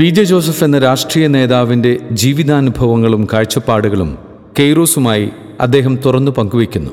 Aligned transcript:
P 0.00 0.04
J 0.04 0.22
Joseph 0.22 0.64
എന്ന 0.64 0.78
രാഷ്ട്രീയ 0.78 1.26
നേതാവിന്റെ 1.26 1.98
ജീവിതാനുഭവങ്ങളും 2.12 3.28
കാഴ്ചപ്പാടുകളും 3.32 4.18
കെയ്റോസുമായി 4.58 5.30
അദ്ദേഹം 5.60 5.98
തുറന്നു 6.04 6.30
പങ്കുവയ്ക്കുന്നു. 6.30 6.90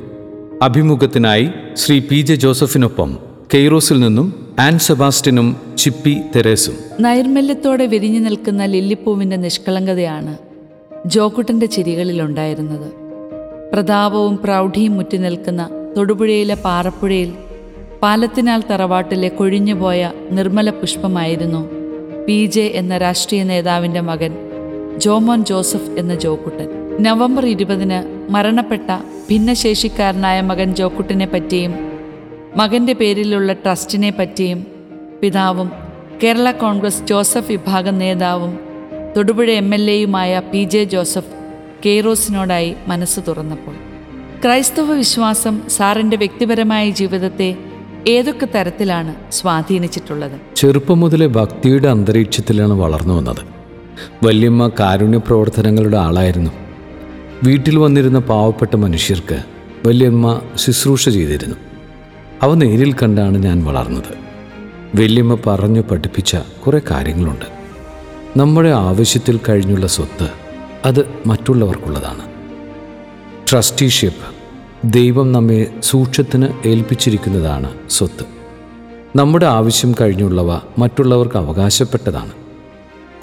അഭിമുഖത്തിനായി 0.61 1.49
ശ്രീ 1.75 1.99
പി 1.99 2.21
ജെ 2.21 2.35
ജോസഫിനൊപ്പം 2.35 3.17
കെയ്റോസിൽ 3.53 3.99
നിന്നും 3.99 4.55
ആൻ 4.59 4.79
സെബാസ്റ്റിനും 4.79 5.55
ചിപ്പി 5.77 6.17
തെരേസും. 6.35 6.73
നൈർമല്യത്തോടെ 6.99 7.85
വിരിഞ്ഞു 7.85 8.19
നിൽക്കുന്ന 8.19 8.65
ലില്ലിപ്പൂവിന്റെ 8.65 9.35
നിഷ്കളങ്കതയാണ് 9.35 10.37
ജോക്കുട്ടന്റെ 11.05 11.65
ചിരികളിലുണ്ടായിരുന്നത്. 11.65 12.91
പ്രതാപവും 13.73 14.39
പ്രൗഢിയും 14.43 14.95
മുറ്റി 14.95 15.17
നിൽക്കുന്ന 15.17 15.69
തൊടുപുഴയിലെ 15.97 16.55
പാറപ്പുഴയിൽ 16.55 17.33
പാലത്തിനാൽ 18.01 18.63
തറവാട്ടിലെ 18.71 19.27
കൊഴിഞ്ഞുപോയ 19.27 20.11
നിർമ്മല 20.31 20.69
പുഷ്പമായിരുന്നു 20.69 21.76
പി 22.27 22.45
ജെ 22.45 22.61
എന്ന 22.61 22.97
രാഷ്ട്രീയ 22.97 23.43
നേതാവിന്റെ 23.43 24.01
മകൻ 24.01 24.35
ജോമോൻ 24.97 25.45
ജോസഫ് 25.45 25.89
എന്ന 25.89 26.15
ജോക്കുട്ടൻ. 26.15 26.97
നവംബർ 27.03 27.45
ഇരുപതിന് 27.45 28.31
മരണപ്പെട്ട 28.31 28.97
ഭിന്നശേഷിക്കാരനായ 29.29 30.41
മകൻ 30.41 30.75
ജോക്കുട്ടിനെ 30.75 31.25
പറ്റിയും 31.25 31.75
മകന്റെ 32.55 32.93
പേരിലുള്ള 32.93 33.53
ട്രസ്റ്റിനെ 33.53 34.09
പറ്റിയും 34.09 34.67
പിതാവും 35.21 35.71
കേരള 36.23 36.51
കോൺഗ്രസ് 36.51 37.03
ജോസഫ് 37.03 37.51
വിഭാഗം 37.51 37.99
നേതാവും 37.99 38.59
തൊടുപുഴ 39.17 39.51
എം 39.51 39.75
എൽ 39.75 39.91
എയുമായ 39.91 40.41
പി 40.53 40.63
ജെ 40.63 40.83
ജോസഫ് 40.83 41.33
കെയ്റോസിനോടായി 41.85 42.75
മനസ്സ് 42.87 43.19
തുറന്നപ്പോൾ. 43.27 43.75
ക്രൈസ്തവ 44.43 44.91
വിശ്വാസം 44.91 45.61
സാറിന്റെ 45.69 46.17
വ്യക്തിപരമായ 46.17 46.89
ജീവിതത്തെ 46.89 47.57
ഏതൊക്കെ 48.07 48.45
തരത്തിലാണ് 48.45 49.15
സ്വാധീനിച്ചിട്ടുള്ളത്? 49.31 50.55
ചെറുപ്പം 50.55 50.99
മുതലേ 50.99 51.27
ഭക്തിയുടെ 51.27 51.87
അന്തരീക്ഷത്തിലാണ് 51.87 52.73
വളർന്നു 52.73 53.13
വന്നത്. 53.13 53.37
വല്യമ്മ 54.23 54.71
കാരുണ്യ 54.79 55.17
പ്രവർത്തനങ്ങളുടെ 55.17 55.97
ആളായിരുന്നു. 55.97 56.51
വീട്ടിൽ 57.43 57.79
വന്നിരുന്ന 57.79 58.19
പാവപ്പെട്ട 58.19 58.75
മനുഷ്യർക്ക് 58.75 59.43
വല്യമ്മ 59.87 60.41
ശുശ്രൂഷ 60.55 61.09
ചെയ്തിരുന്നു. 61.09 61.55
അവ 62.41 62.53
നേരിൽ 62.53 62.93
കണ്ടാണ് 62.93 63.37
ഞാൻ 63.37 63.63
വളർന്നത്. 63.63 64.27
വല്യമ്മ 65.01 65.37
പറഞ്ഞു 65.47 65.81
പഠിപ്പിച്ച 65.81 66.35
കുറേ 66.35 66.81
കാര്യങ്ങളുണ്ട്. 66.91 67.45
നമ്മുടെ 68.39 68.69
ആവശ്യത്തിൽ 68.69 69.39
കഴിഞ്ഞുള്ള 69.49 69.87
സ്വത്ത് 69.87 70.29
അത് 70.85 71.09
മറ്റുള്ളവർക്കുള്ളതാണ്. 71.25 72.21
ട്രസ്റ്റിഷിപ്പ് 73.51 74.36
ദൈവം 74.85 75.31
നമ്മെ 75.31 75.73
സൂക്ഷ്യത്തിന് 75.83 76.47
ഏൽപ്പിച്ചിരിക്കുന്നതാണ് 76.65 77.69
സ്വത്ത്. 77.89 78.25
നമ്മുടെ 79.17 79.45
ആവശ്യം 79.45 79.95
കഴിഞ്ഞുള്ളവ 80.01 80.59
മറ്റുള്ളവർക്ക് 80.77 81.37
അവകാശപ്പെട്ടതാണ്. 81.37 82.31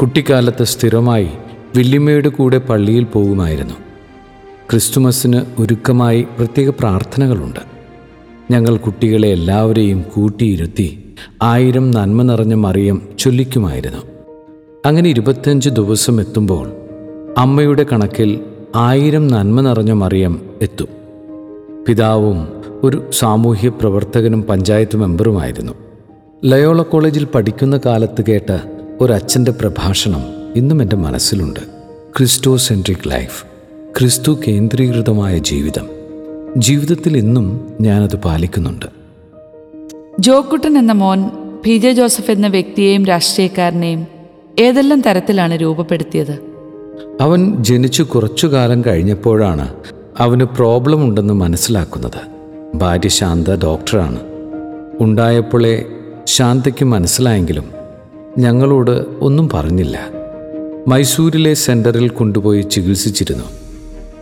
കുട്ടിക്കാലത്ത് 0.00 0.64
സ്ഥിരമായി 0.64 1.28
വില്ലിമ്മയുടെ 1.76 2.28
കൂടെ 2.28 2.58
പള്ളിയിൽ 2.58 3.04
പോകുമായിരുന്നു. 3.04 3.74
ക്രിസ്തുമസിന് 4.70 5.42
ഒരുക്കമായി 5.58 6.22
പ്രത്യേക 6.22 6.68
പ്രാർത്ഥനകളുണ്ട്. 6.68 7.60
ഞങ്ങൾ 8.50 8.76
കുട്ടികളെ 8.76 9.28
എല്ലാവരെയും 9.28 10.02
കൂട്ടിയിരുത്തി 10.02 11.14
ആയിരം 11.42 11.90
നന്മ 11.90 12.22
നിറഞ്ഞ 12.22 12.54
മറിയം 12.54 13.02
ചൊല്ലിക്കുമായിരുന്നു. 13.18 13.98
അങ്ങനെ 14.86 15.10
ഇരുപത്തഞ്ച് 15.10 15.70
ദിവസം 15.70 16.20
എത്തുമ്പോൾ 16.20 16.72
അമ്മയുടെ 17.38 17.86
കണക്കിൽ 17.92 18.40
ആയിരം 18.76 19.28
നന്മ 19.28 19.60
നിറഞ്ഞ 19.60 19.92
മറിയം 19.92 20.40
എത്തും. 20.62 21.03
പിതാവും 21.88 22.48
ഒരു 22.82 23.10
സാമൂഹ്യ 23.12 23.68
പ്രവർത്തകനും 23.68 24.42
പഞ്ചായത്ത് 24.42 24.96
മെമ്പറുമായിരുന്നു. 24.96 25.72
ലയോള 26.44 26.82
കോളേജിൽ 26.82 27.24
പഠിക്കുന്ന 27.24 27.80
കാലത്ത് 27.86 28.24
കേട്ട 28.24 28.58
ഒരച്ഛന്റെ 29.00 29.52
പ്രഭാഷണം 29.52 30.22
ഇന്നും 30.56 30.82
എന്റെ 30.82 30.96
മനസ്സിലുണ്ട്. 30.96 31.60
ക്രിസ്റ്റോ 32.16 32.56
സെൻട്രിക് 32.56 33.10
ലൈഫ് 33.10 33.44
ക്രിസ്തു 33.98 34.38
കേന്ദ്രീകൃതമായ 34.48 35.38
ജീവിതം. 35.38 35.86
ജീവിതത്തിൽ 36.56 37.16
ഇന്നും 37.16 37.70
ഞാനത് 37.80 38.16
പാലിക്കുന്നുണ്ട്. 38.16 38.86
ജോക്കുട്ടൻ 40.20 40.78
എന്ന 40.78 40.92
മോൻ 40.92 41.30
പി 41.64 41.78
ജെ 41.78 41.92
ജോസഫ് 41.92 42.30
എന്ന 42.30 42.46
വ്യക്തിയെയും 42.46 43.04
രാഷ്ട്രീയക്കാരനെയും 43.04 44.06
ഏതെല്ലാം 44.60 45.00
തരത്തിലാണ് 45.00 45.54
രൂപപ്പെടുത്തിയത്? 45.54 46.38
അവൻ 47.20 47.64
ജനിച്ചു 47.64 48.02
കുറച്ചു 48.02 48.46
കാലം 48.46 48.82
കഴിഞ്ഞപ്പോഴാണ് 48.86 49.74
അവന് 50.18 50.44
പ്രോബ്ലം 50.44 51.04
ഉണ്ടെന്ന് 51.04 51.34
മനസ്സിലാക്കുന്നത്. 51.34 52.20
ഭാര്യ 52.74 53.08
ശാന്ത 53.08 53.48
ഡോക്ടറാണ്. 53.48 54.20
ഉണ്ടായപ്പോഴേ 55.00 55.84
ശാന്തയ്ക്ക് 56.24 56.84
മനസ്സിലായെങ്കിലും 56.84 57.64
ഞങ്ങളോട് 58.38 59.04
ഒന്നും 59.20 59.48
പറഞ്ഞില്ല. 59.48 60.00
മൈസൂരിലെ 60.88 61.54
സെന്ററിൽ 61.54 62.08
കൊണ്ടുപോയി 62.08 62.62
ചികിത്സിച്ചിരുന്നു. 62.62 63.44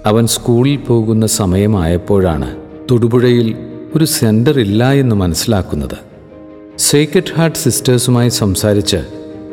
അവൻ 0.07 0.27
സ്കൂളിൽ 0.27 0.77
പോകുന്ന 0.77 1.27
സമയമായപ്പോഴാണ് 1.27 2.57
തൊടുപുഴയിൽ 2.91 3.57
ഒരു 3.95 4.05
സെന്റർ 4.05 4.61
ഇല്ല 4.61 4.93
എന്ന് 4.93 5.17
മനസ്സിലാക്കുന്നത്. 5.17 5.97
സേക്രഡ് 6.79 7.35
ഹാർട്ട് 7.37 7.59
സിസ്റ്റേഴ്സുമായി 7.59 8.29
സംസാരിച്ച് 8.29 8.97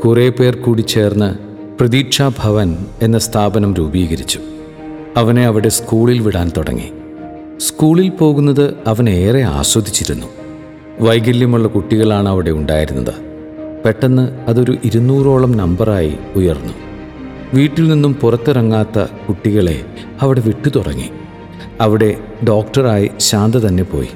കുറേ 0.05 0.29
പേർ 0.29 0.55
കൂടി 0.55 0.81
ചേർന്ന് 0.81 1.35
പ്രതീക്ഷാ 1.79 2.31
ഭവൻ 2.43 2.77
എന്ന 3.01 3.17
സ്ഥാപനം 3.17 3.73
രൂപീകരിച്ചു. 3.73 4.39
അവനെ 5.17 5.45
അവിടെ 5.45 5.69
സ്കൂളിൽ 5.69 6.19
വിടാൻ 6.19 6.51
തുടങ്ങി. 6.57 6.91
സ്കൂളിൽ 7.57 8.09
പോകുന്നത് 8.09 8.75
അവൻ 8.87 9.09
ഏറെ 9.09 9.41
ആസ്വദിച്ചിരുന്നു. 9.43 10.27
വൈകല്യമുള്ള 10.99 11.67
കുട്ടികളാണ് 11.67 12.29
അവിടെ 12.29 12.51
ഉണ്ടായിരുന്നത്. 12.51 13.13
പെട്ടെന്ന് 13.85 14.39
അതൊരു 14.47 14.77
ഇരുന്നൂറോളം 14.85 15.51
നമ്പറായി 15.51 16.17
ഉയർന്നു. 16.35 16.73
വീട്ടിൽ 17.53 17.87
നിന്നും 17.87 18.13
പുറത്തിറങ്ങാത്ത 18.13 18.99
കുട്ടികളെ 18.99 19.85
അവിടെ 20.21 20.41
വിട്ടു 20.45 20.69
തുടങ്ങി. 20.69 21.09
അവിടെ 21.81 22.17
ഡോക്ടറായി 22.47 23.09
ശാന്ത 23.17 23.55
തന്നെ 23.55 23.83
പോയി. 23.83 24.07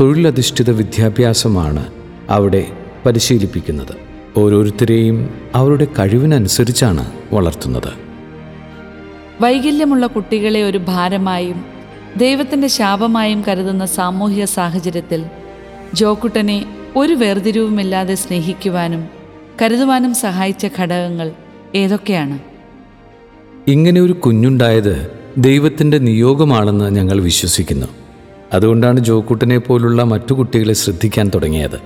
തൊഴിലധിഷ്ഠിത 0.00 0.70
വിദ്യാഭ്യാസമാണ് 0.70 1.86
അവിടെ 2.30 2.66
പരിശീലിപ്പിക്കുന്നത്. 3.06 3.96
ഓരോരുത്തരെയും 4.36 5.30
അവരുടെ 5.54 5.86
കഴിവിനനുസരിച്ചാണ് 5.98 7.12
വളർത്തുന്നത്. 7.32 8.04
വൈകല്യമുള്ള 9.40 10.06
കുട്ടികളെ 10.06 10.62
ഒരു 10.62 10.78
ഭാരമായും 10.78 11.64
ദൈവത്തിന്റെ 12.16 12.68
ശാപമായും 12.68 13.44
കരുതുന്ന 13.48 13.86
സാമൂഹിക 13.86 14.44
സാഹചര്യത്തിൽ 14.44 15.24
ജോക്കുട്ടനെ 15.94 16.76
ഒരു 16.96 17.12
വേർതിരിവുമില്ലാതെ 17.12 18.14
സ്നേഹിക്കുവാനും 18.14 19.04
കരുതുവാനും 19.62 20.14
സഹായിച്ച 20.14 20.66
ഘടകങ്ങൾ 20.78 21.32
ഏതൊക്കെയാണ്? 21.74 22.38
ഇങ്ങനെ 23.68 24.00
ഒരു 24.00 24.12
കുഞ്ഞുണ്ടായത് 24.12 25.10
ദൈവത്തിന്റെ 25.38 25.98
നിയോഗമാണെന്ന് 25.98 26.96
ഞങ്ങൾ 26.96 27.20
വിശ്വസിക്കുന്നു. 27.20 27.86
അതുകൊണ്ടാണ് 28.52 29.00
ജോക്കുട്ടനെ 29.00 29.58
പോലുള്ള 29.58 30.02
മറ്റു 30.02 30.34
കുട്ടികളെ 30.34 30.74
ശ്രദ്ധിക്കാൻ 30.74 31.30
തുടങ്ങിയത്. 31.34 31.80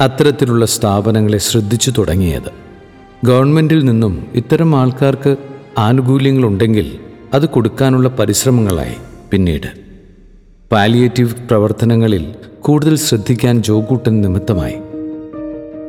അത്തരത്തിലുള്ള 0.00 0.66
സ്ഥാപനങ്ങളെ 0.66 1.38
ശ്രദ്ധിച്ചു 1.38 1.90
തുടങ്ങിയത്. 1.90 2.52
ഗവൺമെന്റിൽ 3.24 3.84
നിന്നും 3.84 4.26
ഇത്തരം 4.34 4.76
ആൾക്കാർക്ക് 4.76 5.36
ആനുകൂല്യങ്ങളുണ്ടെങ്കിൽ 5.78 6.98
അത് 7.34 7.48
കൊടുക്കാനുള്ള 7.48 8.08
പരിശ്രമങ്ങളായി. 8.08 8.94
പിന്നീട് 9.30 9.66
പാലിയേറ്റീവ് 10.72 11.34
പ്രവർത്തനങ്ങളിൽ 11.48 12.34
കൂടുതൽ 12.60 12.96
ശ്രദ്ധിക്കാൻ 12.96 13.62
ജോകൂട്ടൻ 13.62 14.20
നിമിത്തമായി. 14.20 14.74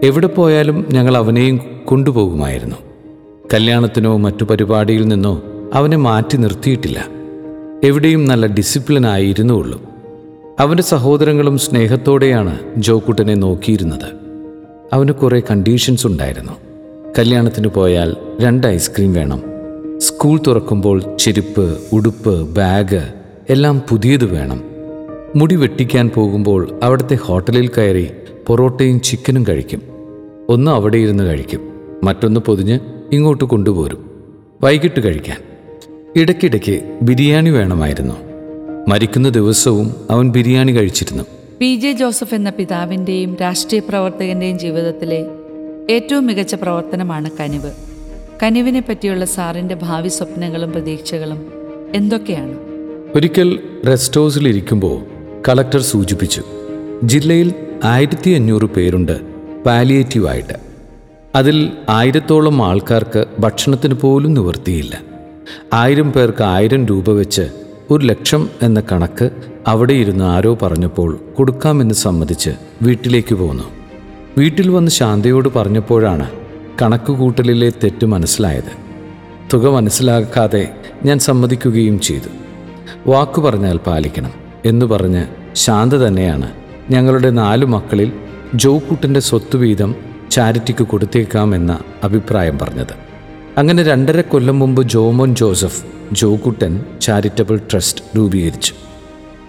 എവിടെ 0.03 0.27
പോയാലും 0.27 0.85
ഞങ്ങൾ 0.89 1.17
അവനെയും 1.17 1.59
കൊണ്ടുപോകുമായിരുന്നു. 1.85 2.75
കല്യാണത്തിനോ 3.53 4.17
മറ്റു 4.17 4.43
പരിപാടിയിൽ 4.43 5.07
നിന്നോ 5.07 5.41
അവനെ 5.73 5.97
മാറ്റി 5.97 6.37
നിർത്തിയിട്ടില്ല. 6.37 7.07
എവിടെയും 7.83 8.25
നല്ല 8.25 8.45
ഡിസിപ്ലിനായി 8.45 9.25
ഇരുന്നുള്ളൂ 9.25 9.81
അവന്റെ 10.59 10.83
സഹോദരങ്ങളും 10.83 11.57
സ്നേഹത്തോടെയാണ് 11.57 12.59
ജോക്കുട്ടനെ 12.77 13.33
നോക്കിയിരുന്നത്. 13.33 14.13
അവന് 14.93 15.11
കുറേ 15.11 15.41
കണ്ടീഷൻസ് 15.51 16.07
ഉണ്ടായിരുന്നു. 16.07 16.51
കല്യാണത്തിന് 17.19 17.67
പോയാൽ 17.67 18.15
രണ്ട് 18.41 18.67
ഐസ്ക്രീം 18.67 19.13
വേണം. 19.13 19.54
സ്കൂൾ 20.05 20.39
തുറക്കുമ്പോൾ 20.47 21.17
ചെരുപ്പ് 21.17 21.79
ഉടുപ്പ് 21.93 22.55
ബാഗ് 22.55 23.13
എല്ലാം 23.49 23.81
പുതിയത് 23.89 24.25
വേണം. 24.25 24.63
മുടി 25.35 25.55
വെട്ടിക്കാൻ 25.55 26.09
പോകുമ്പോൾ 26.09 26.79
അവിടുത്തെ 26.83 27.15
ഹോട്ടലിൽ 27.15 27.67
കയറി 27.67 28.11
പൊറോട്ടയും 28.47 29.01
ചിക്കനും 29.01 29.45
കഴിക്കും. 29.49 29.81
ഒന്ന് 30.49 30.71
അവിടെ 30.71 30.97
ഇരുന്ന് 30.97 31.23
കഴിക്കും. 31.23 31.59
മറ്റൊന്ന് 32.03 32.39
പൊതിഞ്ഞ് 32.39 32.79
ഇങ്ങോട്ട് 33.11 33.43
കൊണ്ടുപോരും. 33.43 34.09
വൈകിട്ട് 34.61 35.03
കഴിക്കാൻ. 35.03 35.37
ഇടയ്ക്കിടയ്ക്ക് 36.15 36.99
ബിരിയാണി 37.01 37.49
വേണമായിരുന്നു. 37.49 38.15
മരിക്കുന്ന 38.87 39.29
ദിവസവും 39.29 39.95
അവൻ 40.09 40.29
ബിരിയാണി 40.29 40.71
കഴിച്ചിരുന്നു. 40.71 41.23
പി 41.59 41.75
ജെ 41.75 41.91
ജോസഫ് 41.91 42.35
എന്ന 42.35 42.49
പിതാവിന്റെയും 42.49 43.37
രാഷ്ട്രീയ 43.41 43.81
പ്രവർത്തകന്റെയും 43.89 44.59
ജീവിതത്തിലെ 44.59 45.25
ഏറ്റവും 45.89 46.25
മികച്ച 46.25 46.55
പ്രവർത്തനമാണ് 46.55 47.29
കനിവ്. 47.39 47.94
കനിവിനെ 48.43 48.83
പറ്റിയുള്ള 48.89 49.25
സാറിന്റെ 49.25 49.75
ഭാവി 49.75 50.07
സ്വപ്നങ്ങളും 50.07 50.71
പ്രതീക്ഷകളും 50.71 51.45
എന്തൊക്കെയാണ്? 51.95 52.55
ഒരിക്കൽ 53.15 53.59
റെസ്റ്റ് 53.87 54.21
ഹൗസിൽ 54.21 54.47
ഇരിക്കുമ്പോൾ 54.47 54.97
കളക്ടർ 55.49 55.81
സൂചിപ്പിച്ചു 55.81 56.41
ജില്ലയിൽ 57.03 57.53
ആയിരത്തി 57.83 58.31
അഞ്ഞൂറ് 58.31 58.65
പേരുണ്ട് 58.65 59.21
പാലിയേറ്റീവായിട്ട് 59.65 60.53
അതിൽ 61.35 61.71
ആയിരത്തോളം 61.89 62.61
ആൾക്കാർക്ക് 62.65 63.25
ഭക്ഷണത്തിന് 63.39 63.93
പോലും 63.93 64.33
നിവൃത്തിയില്ല. 64.33 65.01
ആയിരം 65.73 66.11
പേർക്ക് 66.11 66.43
ആയിരം 66.43 66.85
രൂപ 66.85 67.09
വെച്ച് 67.09 67.49
ഒരു 67.91 68.05
ലക്ഷം 68.05 68.49
എന്ന 68.61 68.83
കണക്ക് 68.91 69.31
അവിടെ 69.67 69.93
ഇരുന്ന് 69.93 70.25
ആരോ 70.25 70.57
പറഞ്ഞപ്പോൾ 70.61 71.19
കൊടുക്കാമെന്ന് 71.37 71.95
സമ്മതിച്ച് 71.95 72.49
വീട്ടിലേക്ക് 72.81 73.35
പോന്നു. 73.35 73.63
വീട്ടിൽ 74.37 74.69
വന്ന് 74.69 74.91
ശാന്തയോട് 74.91 75.49
പറഞ്ഞപ്പോഴാണ് 75.49 76.44
കണക്കുകൂട്ടലിലെ 76.81 77.69
തെറ്റ് 77.69 78.05
മനസ്സിലായത്. 78.05 78.85
തുക 79.53 79.75
മനസ്സിലാക്കാതെ 79.75 80.73
ഞാൻ 81.05 81.19
സമ്മതിക്കുകയും 81.19 81.99
ചെയ്തു. 81.99 82.29
വാക്കു 83.09 83.41
പറഞ്ഞാൽ 83.41 83.77
പാലിക്കണം 83.77 84.31
എന്ന് 84.65 84.85
പറഞ്ഞ് 84.85 85.25
ശാന്ത 85.53 85.93
തന്നെയാണ് 85.93 86.51
ഞങ്ങളുടെ 86.89 87.29
നാലു 87.29 87.65
മക്കളിൽ 87.65 88.11
ജോക്കൂട്ടിന്റെ 88.55 89.19
സ്വത്ത് 89.19 89.57
വീതം 89.57 89.95
ചാരിറ്റിക്ക് 90.31 90.83
കൊടുത്തേക്കാമെന്ന 90.83 91.79
അഭിപ്രായം 92.03 92.59
പറഞ്ഞത്. 92.59 93.05
അങ്ങനെ 93.57 93.83
രണ്ടര 93.83 94.21
കൊല്ലം 94.21 94.59
മുമ്പ് 94.59 94.83
ജോമോൻ 94.83 95.35
ജോസഫ് 95.35 95.83
ജോക്കുട്ടൻ 96.11 96.83
ചാരിറ്റബിൾ 97.01 97.59
ട്രസ്റ്റ് 97.71 98.17
രൂപീകരിച്ചു. 98.17 98.73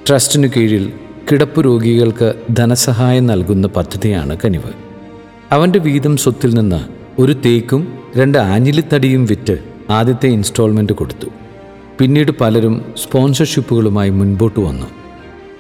ട്രസ്റ്റിനു 0.08 0.48
കീഴിൽ 0.48 0.92
കിടപ്പ് 1.32 1.64
രോഗികൾക്ക് 1.64 2.34
ധനസഹായം 2.50 3.26
നൽകുന്ന 3.26 3.66
പദ്ധതിയാണ് 3.66 4.36
കനിവ്. 4.44 4.70
അവന്റെ 5.52 5.78
വീതം 5.78 6.16
സ്വത്തിൽ 6.16 6.54
നിന്ന് 6.54 6.95
ഒരു 7.18 7.32
തേക്കും 7.32 7.98
രണ്ട് 8.16 8.38
ആഞ്ഞിലിത്തടിയും 8.38 9.26
വിറ്റ് 9.26 9.58
ആദ്യത്തെ 9.90 10.26
ഇൻസ്റ്റാൾമെന്റ് 10.26 10.92
കൊടുത്തു. 10.92 11.26
പിന്നീട് 11.98 12.32
പലരും 12.40 12.94
സ്പോൺസർഷിപ്പുകളുമായി 12.96 14.10
മുൻപോട്ട് 14.10 14.60
വന്നു. 14.60 14.86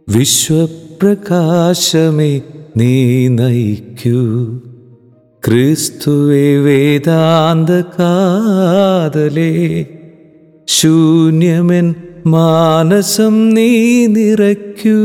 വിശ്വപ്രകാശമേ 0.10 2.42
നീ 2.78 3.28
നയിക്കൂ. 3.28 4.48
ക്രിസ്തുവേ 5.46 6.58
വേദാന്ത 6.58 7.70
കാതലേ 7.70 9.86
ശൂന്യമെൻ 10.68 11.96
മാനസം 12.26 13.50
നീ 13.50 14.06
നിറയ്ക്കൂ. 14.06 14.98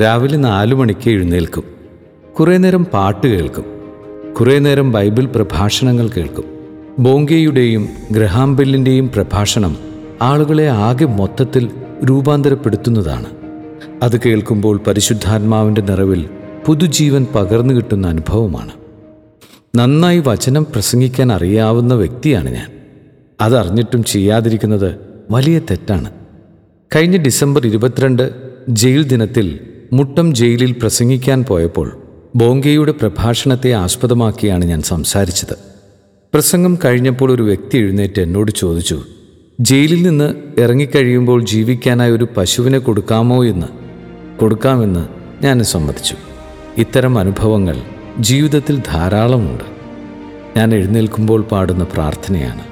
രാവിലെ 0.00 0.36
നാലു 0.36 0.74
മണിക്ക് 0.74 1.10
എഴുന്നേൽക്കും. 1.10 1.64
കുറേ 2.38 2.56
നേരം 2.56 2.84
പാട്ട് 2.84 3.26
കേൾക്കും. 3.26 3.64
കുറേ 4.40 4.58
നേരം 4.58 4.92
ബൈബിൾ 4.92 5.26
പ്രഭാഷണങ്ങൾ 5.26 6.08
കേൾക്കും. 6.08 6.57
ബോങ്കെയുടെയും 6.98 7.88
ഗ്രഹാംബെല്ലിന്റെയും 8.10 9.08
പ്രഭാഷണം 9.08 9.76
ആളുകളെ 10.22 10.68
ആകെ 10.68 11.04
മൊത്തത്തിൽ 11.04 11.70
രൂപാന്തരപ്പെടുത്തുന്നതാണ്. 12.04 13.26
അത് 14.02 14.20
കേൾക്കുമ്പോൾ 14.20 14.80
പരിശുദ്ധാത്മാവിന്റെ 14.86 15.80
നിറവിൽ 15.80 16.28
പുതുജീവൻ 16.66 17.26
പകർന്നു 17.34 17.74
കിട്ടുന്ന 17.74 18.06
അനുഭവമാണ്. 18.06 18.70
നന്നായി 19.76 20.22
വചനം 20.26 20.64
പ്രസംഗിക്കാൻ 20.64 21.32
അറിയാവുന്ന 21.32 21.94
വ്യക്തിയാണ് 21.94 22.50
ഞാൻ. 22.50 22.70
അതറിഞ്ഞിട്ടും 23.40 24.04
ചെയ്യാതിരിക്കുന്നത് 24.04 24.94
വലിയ 25.30 25.58
തെറ്റാണ്. 25.58 26.10
കഴിഞ്ഞ 26.96 27.16
ഡിസംബർ 27.16 27.66
ഇരുപത്തിരണ്ട് 27.66 28.32
ജയിൽ 28.68 29.02
ദിനത്തിൽ 29.02 29.60
മുട്ടം 29.92 30.34
ജയിലിൽ 30.34 30.72
പ്രസംഗിക്കാൻ 30.72 31.44
പോയപ്പോൾ 31.44 31.98
ബോങ്കെയുടെ 32.36 32.92
പ്രഭാഷണത്തെ 32.92 33.72
ആസ്പദമാക്കിയാണ് 33.72 34.64
ഞാൻ 34.64 34.82
സംസാരിച്ചത്. 34.82 35.77
പ്രസംഗം 36.34 36.78
കഴിഞ്ഞപ്പോൾ 36.84 37.32
ഒരു 37.32 37.42
വ്യക്തി 37.42 37.78
എഴുന്നേറ്റ് 37.78 38.20
എന്നോട് 38.20 38.52
ചോദിച്ചു 38.52 39.02
ജയിലിൽ 39.60 40.02
നിന്ന് 40.02 40.60
ഇറങ്ങിക്കഴിയുമ്പോൾ 40.60 41.44
ജീവിക്കാനായി 41.44 42.10
ഒരു 42.10 42.28
പശുവിനെ 42.36 42.78
കൊടുക്കാമോ 42.78 43.44
എന്ന്? 43.44 43.66
കൊടുക്കാമെന്ന് 44.40 45.08
ഞാൻ 45.44 45.64
സമ്മതിച്ചു. 45.64 46.14
ഇത്തരം 46.78 47.18
അനുഭവങ്ങൾ 47.18 47.76
ജീവിതത്തിൽ 48.18 48.82
ധാരാളമുണ്ട്. 48.92 49.64
ഞാൻ 50.56 50.74
എഴുന്നേൽക്കുമ്പോൾ 50.74 51.42
പാടുന്ന 51.42 51.84
പ്രാർത്ഥനയാണ്. 51.84 52.62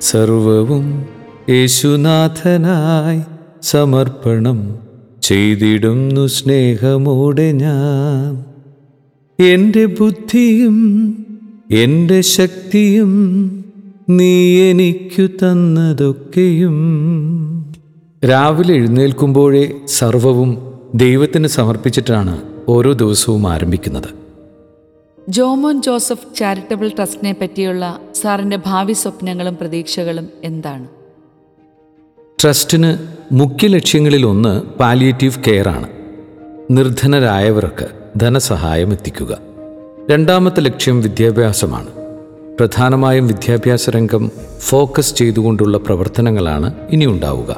സർവവും 0.00 1.08
യേശുനാഥനായി 1.50 3.22
സമർപ്പണം 3.62 4.78
ചെയ്തിടുന്നു 5.22 6.26
സ്നേഹമോടെ 6.26 7.52
ഞാൻ. 7.52 8.44
എന്റെ 9.44 9.84
ബുദ്ധിയും 9.84 11.18
എന്റെ 11.70 12.20
ശക്തിയും 12.20 13.10
നീ 14.08 14.60
എനിക്കു 14.70 15.22
തന്നതൊക്കെയും. 15.22 16.76
രാവിലെ 18.30 18.74
എഴുന്നേൽക്കുമ്പോഴേ 18.74 19.72
സർവവും 19.86 20.80
ദൈവത്തിന് 20.94 21.46
സമർപ്പിച്ചിട്ടാണ് 21.46 22.42
ഓരോ 22.68 22.92
ദിവസവും 22.92 23.52
ആരംഭിക്കുന്നത്. 23.52 24.08
ജോമോൻ 25.28 25.82
ജോസഫ് 25.82 26.36
ചാരിറ്റബിൾ 26.36 26.88
ട്രസ്റ്റിനെ 26.88 27.36
പറ്റിയുള്ള 27.40 28.00
സാറിന്റെ 28.14 28.58
ഭാവി 28.66 28.92
സ്വപ്നങ്ങളും 28.92 29.56
പ്രതീക്ഷകളും 29.56 30.28
എന്താണ്? 30.44 30.88
ട്രസ്റ്റിന് 32.42 32.98
മുഖ്യ 33.32 33.68
ലക്ഷ്യങ്ങളിൽ 33.68 34.26
ഒന്ന് 34.26 34.62
പാലിയേറ്റീവ് 34.62 35.42
കെയർ 35.46 35.68
ആണ് 35.68 35.88
നിർധനരായവർക്ക് 36.70 37.88
ധനസഹായം 38.16 38.92
എത്തിക്കുക. 38.92 39.53
രണ്ടാമത്തെ 40.10 40.60
ലക്ഷ്യം 40.60 41.00
വിദ്യാഭ്യാസമാണ്. 41.00 41.86
പ്രധാനമായും 42.58 43.26
വിദ്യാഭ്യാസ 43.26 43.90
രംഗം 43.90 44.30
ഫോക്കസ് 44.60 45.14
ചെയ്തുകൊണ്ടുള്ള 45.14 45.78
പ്രവർത്തനങ്ങളാണ് 45.78 46.74
ഇനി 46.90 47.06
ഉണ്ടാവുക. 47.06 47.56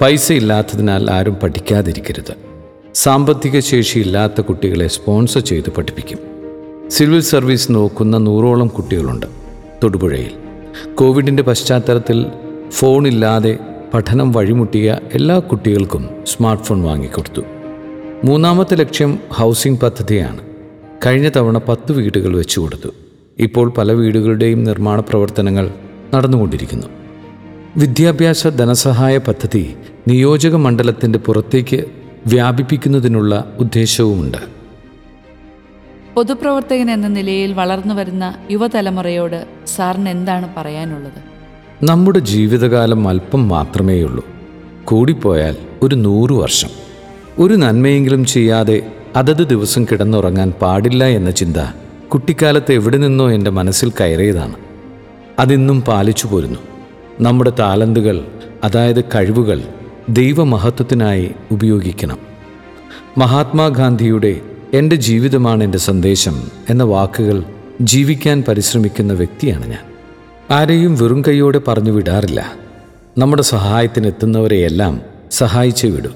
പൈസ 0.00 0.32
ഇല്ലാത്തതിനാൽ 0.32 1.10
ആരും 1.10 1.34
പഠിക്കാതിരിക്കരുത്. 1.34 2.34
സാമ്പത്തിക 2.94 3.60
ശേഷി 3.60 3.98
ഇല്ലാത്ത 3.98 4.40
കുട്ടികളെ 4.40 4.86
സ്പോൺസർ 4.86 5.40
ചെയ്ത് 5.40 5.70
പഠിപ്പിക്കും. 5.70 6.18
സിവിൽ 6.88 7.20
സർവീസ് 7.20 7.72
നോക്കുന്ന 7.72 8.18
നൂറോളം 8.18 8.68
കുട്ടികളുണ്ട് 8.68 9.26
തൊടുപുഴയിൽ. 9.82 10.30
കോവിഡിന്റെ 10.94 11.42
പശ്ചാത്തലത്തിൽ 11.42 12.26
ഫോണില്ലാതെ 12.70 13.58
പഠനം 13.94 14.32
വഴിമുട്ടിയ 14.32 14.98
എല്ലാ 15.14 15.38
കുട്ടികൾക്കും 15.38 16.08
സ്മാർട്ട് 16.26 16.64
ഫോൺ 16.64 16.82
വാങ്ങിക്കൊടുത്തു. 16.82 17.42
മൂന്നാമത്തെ 18.24 18.74
ലക്ഷ്യം 18.74 19.18
ഹൗസിംഗ് 19.30 19.80
പദ്ധതിയാണ്. 19.80 20.49
കഴിഞ്ഞ 21.06 21.30
തവണ 21.36 21.58
പത്ത് 21.58 21.92
വീടുകൾ 21.92 22.36
വെച്ചു 22.36 22.60
കൊടുത്തു. 22.60 22.88
ഇപ്പോൾ 23.38 23.70
പല 23.70 23.92
വീടുകളുടെയും 23.92 24.64
നിർമ്മാണ 24.64 25.00
പ്രവർത്തനങ്ങൾ 25.00 25.70
നടന്നുകൊണ്ടിരിക്കുന്നു. 26.14 26.86
വിദ്യാഭ്യാസ 27.76 28.46
ധനസഹായ 28.46 29.18
പദ്ധതി 29.18 29.76
നിയോജക 30.08 30.54
മണ്ഡലത്തിന്റെ 30.54 31.18
പുറത്തേക്ക് 31.18 31.84
വ്യാപിപ്പിക്കുന്നതിനുള്ള 32.26 33.56
ഉദ്ദേശവുമുണ്ട്. 33.58 34.38
പൊതുപ്രവർത്തകൻ 36.14 36.90
എന്ന 36.90 37.08
നിലയിൽ 37.08 37.52
വളർന്നു 37.52 37.94
വരുന്ന 37.94 38.34
യുവതലമുറയോട് 38.50 39.46
സാറിന് 39.66 40.08
എന്താണ് 40.08 40.48
പറയാനുള്ളത്? 40.56 41.30
നമ്മുടെ 41.82 42.18
ജീവിതകാലം 42.18 43.08
അല്പം 43.08 43.48
മാത്രമേയുള്ളൂ. 43.48 44.24
കൂടിപ്പോയാൽ 44.84 45.56
ഒരു 45.82 45.94
നൂറു 45.94 46.34
വർഷം. 46.34 46.68
ഒരു 47.38 47.54
നന്മയെങ്കിലും 47.54 48.24
ചെയ്യാതെ 48.24 48.86
അതത് 49.16 49.46
ദിവസം 49.46 49.84
കിടന്നുറങ്ങാൻ 49.84 50.50
പാടില്ല 50.50 51.04
എന്ന 51.04 51.30
ചിന്ത 51.30 51.56
കുട്ടിക്കാലത്ത് 52.08 52.72
എവിടെ 52.72 52.96
നിന്നോ 52.96 53.30
എന്റെ 53.30 53.50
മനസ്സിൽ 53.50 53.92
കയറിയതാണ്. 54.00 54.54
അതിന്നും 55.38 55.82
പാലിച്ചു 55.82 56.26
പോരുന്നു. 56.26 56.58
നമ്മുടെ 57.20 57.52
താലന്തുകൾ 57.58 58.24
അതായത് 58.64 59.00
കഴിവുകൾ 59.00 59.62
ദൈവമഹത്വത്തിനായി 60.08 61.30
ഉപയോഗിക്കണം. 61.50 62.18
മഹാത്മാഗാന്ധിയുടെ 63.18 64.40
എന്റെ 64.72 64.96
ജീവിതമാണ് 64.96 65.64
എന്റെ 65.64 65.78
സന്ദേശം 65.78 66.50
എന്ന 66.70 66.82
വാക്കുകൾ 66.82 67.44
ജീവിക്കാൻ 67.80 68.44
പരിശ്രമിക്കുന്ന 68.48 69.12
വ്യക്തിയാണ് 69.12 69.66
ഞാൻ. 69.66 69.82
ആരെയും 70.50 70.96
വെറും 70.96 71.22
കൈയോടെ 71.28 71.60
പറഞ്ഞു 71.68 71.90
വിടാറില്ല. 71.90 72.52
നമ്മുടെ 73.18 73.42
സഹായത്തിനെത്തുന്നവരെയെല്ലാം 73.42 75.00
സഹായിച്ചു 75.30 75.86
വിടും. 75.86 76.14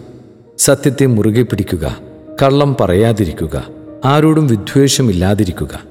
സത്യത്തെ 0.58 1.06
മുറുകെ 1.06 1.42
പിടിക്കുക. 1.42 2.03
കള്ളം 2.42 2.76
പറയാതിരിക്കുക 2.80 3.64
ആരോടും 4.04 4.46
വിദ്വേഷമില്ലാതിരിക്കുക. 4.46 5.82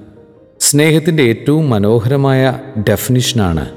സ്നേഹത്തിന്റെ 0.59 1.23
ഏറ്റവും 1.23 1.69
മനോഹരമായ 1.69 2.59
ഡെഫിനിഷനാണ് 2.89 3.69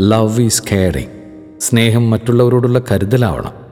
ലവ് 0.00 0.42
ഈസ് 0.42 0.62
കെയറിങ് 0.62 1.60
സ്നേഹം 1.60 2.10
മറ്റുള്ളവരോടുള്ള 2.10 2.82
കരുതലാവണം. 2.92 3.69